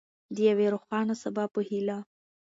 [0.35, 1.97] د یوې روښانه سبا په هیله.